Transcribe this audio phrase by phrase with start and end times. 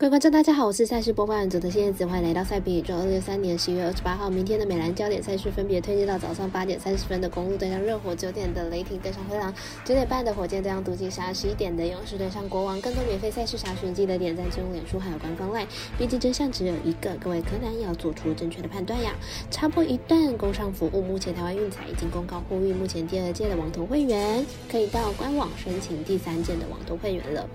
[0.00, 2.96] 各位观众，大家好，我是赛事播报员佐藤新叶子，欢迎来到赛评宇宙。
[2.96, 9.52] 二零二三年十一月二十八号，明天的美兰焦点赛事分别推荐到早上八点三十分的公路对上热火，九点的雷霆对上灰狼，
[9.84, 12.80] 九点半的火箭对上独行侠，十一点的勇士对上国王。
[12.80, 15.66] 更多免费赛事查询，记得点赞、追踪脸书还有官方 LINE。
[15.98, 19.12] 毕竟真相只有一个，各位柯南也要做出正确的判断呀。
[19.50, 27.46] 插播一段工商服务，目前台湾运彩已经公告呼吁，目前第二届的网投会员可以到官网申请第三届的网投会员了。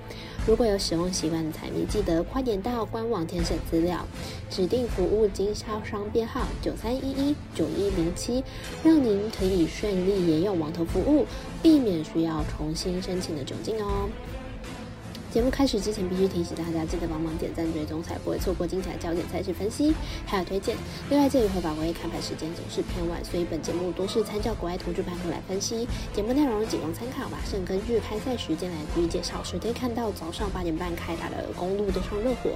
[0.47, 4.05] 如果有使用习惯的彩迷，记得快点到官网填写资料，
[4.47, 8.43] 指定服务经销商编号九三一一九一零七，
[8.83, 11.25] 让您可以顺利沿用网投服务，
[11.63, 14.07] 避免需要重新申请的窘境哦。
[15.35, 19.93] 节目开始之前，必须提醒大家，记得帮忙点赞、追踪，才不会错过精彩焦点赛事分析
[20.25, 20.77] 还有推荐。
[21.09, 25.85] 另外，鉴于合法规看牌时间总是偏晚，所以本节目多是参照国外投注盘口来分析。
[26.13, 29.43] 节目内容仅供参考，吧，慎根据开赛时间来逐一介绍。
[29.43, 32.51] 首先看到早上八点半开打的公路对上热火，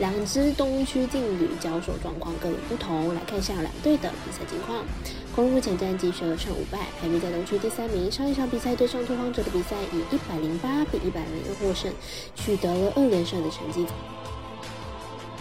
[0.00, 3.14] 两支东区劲旅交手状况各有不同。
[3.14, 4.84] 来看一下两队的比赛情况。
[5.34, 8.08] 公路前战绩十二胜五败，排名在东区第三名。
[8.10, 11.92] 上一场比赛对上拓荒者的比赛，以一百零八比一百零二获胜，
[12.36, 13.84] 取得了二连胜的成绩。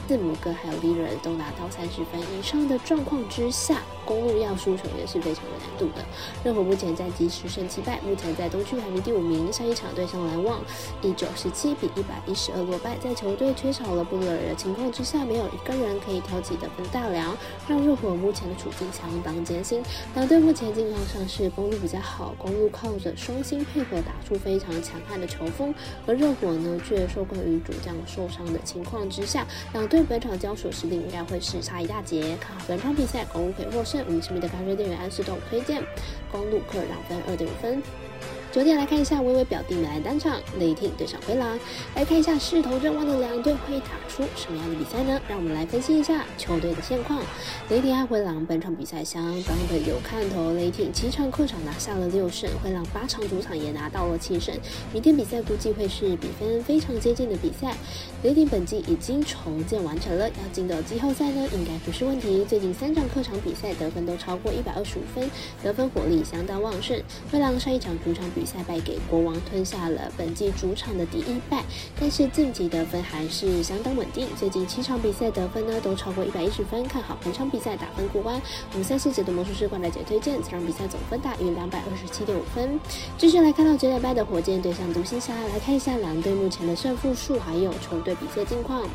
[0.08, 3.82] 字母哥还有利润都拿到三十分以上的状况之下。
[4.06, 6.04] 公路要输球也是非常有难度的。
[6.44, 9.52] 热火目前战绩十胜七败，目前在东区排名第五名。
[9.54, 10.60] 上一场对上篮网，
[11.02, 12.98] 以九十七比一百一十二落败。
[13.02, 17.34] 在球队缺少了布勒尔的情况之下，没有一个人可以挑起得分大梁，
[17.66, 19.82] 让热火目前的处境相当艰辛。
[20.16, 25.74] 两队目前近况上是公路比较好，公路靠着双星配合打出非常强悍的球风，
[26.06, 32.36] 而热火呢却受困于主将受伤的情况之下，让对本场交手实力应该会是差一大截。
[32.42, 34.04] 看好本场比赛，公路可以获胜。
[34.08, 35.84] 五十米的咖啡店员安士栋推荐，
[36.32, 37.80] 公路客让分二点五分。
[38.54, 41.58] 九点来看一下微微表弟们来单场，雷霆对上灰狼。
[41.96, 45.20] 来看一下势头正旺的两队会打出什么样的比赛呢？
[45.28, 47.20] 让我们来分析一下球队的现况。
[47.70, 54.54] 雷霆和灰狼本场比赛相当的有看头，雷霆七场客场拿下了六胜，灰狼八场主场也拿到了七胜。
[54.94, 57.76] 明天比赛估计会是比分非常接近的比赛。
[58.22, 62.46] 雷霆本季已经重建完成了，要进到季后赛呢，应该不是问题。
[62.46, 65.28] 最近三场客场比赛得分都超过一百二十五分，
[65.64, 67.02] 得分火力相当旺盛。
[67.32, 68.43] 灰狼上一场主场比。
[68.44, 71.64] 比赛败给国王，吞下了本季主场的第一败，
[71.98, 74.28] 但是晋级得分还是相当稳定。
[74.38, 78.42] 最近七场比赛得分呢都超过一百一十分，看好本场比赛打分过关。
[78.74, 82.78] 我们赛事解读魔术师冠大姐推荐，这场比赛总分大于两百二十七点五分。
[83.18, 88.86] 继续来看到九点半的火箭对上独行侠，来看一下两队目前的胜负数，还有球队比赛近况。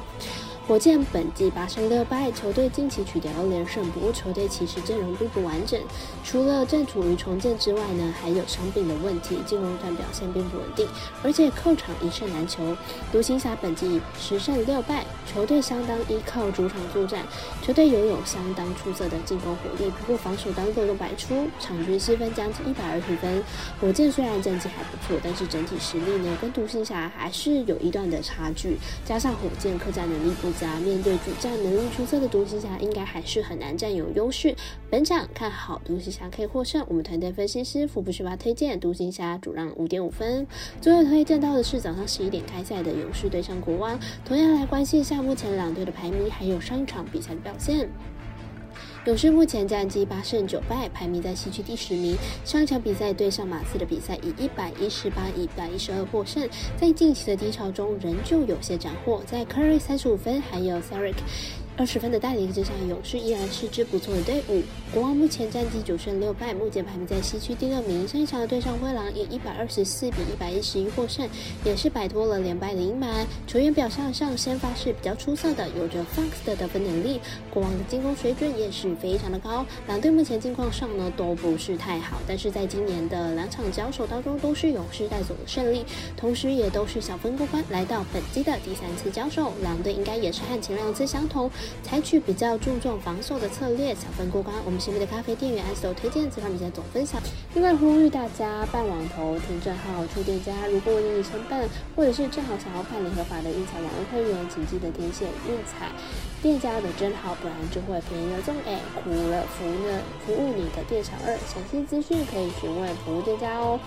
[0.69, 5.81] 火箭本季八胜六败，球队近期取得了连胜，不过球队其实阵容并不完整，
[6.23, 10.87] 除了正处于重建之外呢，还有伤病的问题，进攻端表现并不稳定，
[11.25, 12.77] 而且客场一胜难求。
[13.11, 17.25] 独行侠本季十胜六败，球队相当依靠主场作战，
[17.63, 23.43] 球队拥有相当出色的进攻火力，不过防守端漏洞百出，场均失分将近一百二十分。
[23.81, 30.53] 火箭虽然战绩还不错，但是整体实力呢，跟独行侠还是有一段的差距，加上火箭客战能力不。
[30.85, 34.55] 面对主战能力出色的独行侠，应该还是很难占有优势。
[34.91, 36.85] 本场看好独行侠可以获胜。
[36.89, 40.47] 我们团队分析师福布斯吧推荐独行侠主让五点五分。
[40.81, 43.99] 最后推荐到的是早上十一点开赛的勇士对上国王。
[44.25, 47.89] 同样来关心一下目前两队的排名，还有上一场比赛的表现。
[49.05, 52.17] 勇士目前战绩八胜九败，排名在西区第十名。
[52.45, 61.19] 上一场比赛对上马刺的比赛以一百一十八一百一十二获胜，在近期的低潮中仍旧有些斩获，在 Curry 三十五分，还有 s a r i k
[61.79, 64.61] 二十分的带领之下，勇士依然是支不错的队伍。
[64.93, 68.07] 国王目前战绩九胜六败，目前排名在西区第六名。
[68.09, 71.29] 上一场的对上灰狼以一百二十四比一百一十一获胜，
[71.65, 73.25] 也是摆脱了连败的阴霾。
[73.47, 77.21] 球员表现上，先发是比较出色的，有着 Fox 的得分能力。
[77.49, 79.65] 国王的进攻水准也是非常的高。
[79.87, 85.85] 两队目前近况上呢都不是太好，但是在今年的两场交手当中，都是勇士带走了胜利，
[86.17, 91.49] 同时也都是小分过关，来到本季的第三次交手，两队应该也是和前两次相同。
[91.83, 94.55] 采取比较注重防守的策略，小分过关。
[94.65, 97.21] 我们身边的咖啡店员 S 都推荐这场比赛总分享。
[97.55, 100.53] 另外呼吁大家办网投、听账号、出店家。
[100.71, 105.91] 如果你已承办，或者是正好想要办理合法的运彩网络会员，请记得填写运彩
[106.43, 108.55] 店家的真号，不然就会便宜了中。
[108.67, 111.37] 哎，苦了服了，服务你的店小二。
[111.47, 113.79] 详细资讯可以询问服务店家哦。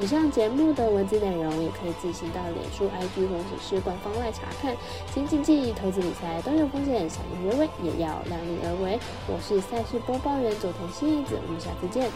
[0.00, 4.74] 以上节目的文字内容也可以自行到脸书、IG 或者是官方外查看。
[5.12, 8.98] 请谨记，投资理财都有风险，小心为为，也要量力而为。
[9.28, 12.10] 我是赛事播报员佐藤新一子，我们下次见。